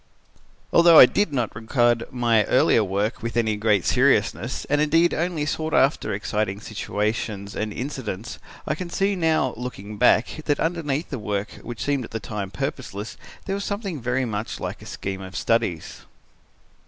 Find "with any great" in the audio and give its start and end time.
3.21-3.85